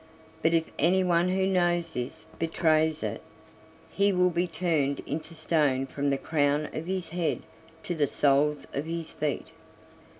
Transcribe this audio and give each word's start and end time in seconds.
But 0.41 0.55
if 0.55 0.63
anyone 0.79 1.29
who 1.29 1.45
knows 1.45 1.93
this 1.93 2.25
betrays 2.39 3.03
it, 3.03 3.21
he 3.91 4.11
will 4.11 4.31
be 4.31 4.47
turned 4.47 4.99
into 5.01 5.35
stone 5.35 5.85
from 5.85 6.09
the 6.09 6.17
crown 6.17 6.69
of 6.73 6.87
his 6.87 7.09
head 7.09 7.43
to 7.83 7.93
the 7.93 8.07
soles 8.07 8.65
of 8.73 8.85
his 8.85 9.11
feet." 9.11 9.49